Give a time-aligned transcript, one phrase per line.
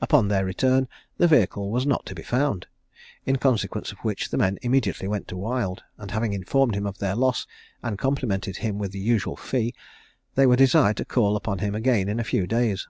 [0.00, 2.66] Upon their return the vehicle was not to be found;
[3.24, 6.98] in consequence of which the men immediately went to Wild, and having informed him of
[6.98, 7.46] their loss,
[7.84, 9.76] and complimented him with the usual fee,
[10.34, 12.88] they were desired to call upon him again in a few days.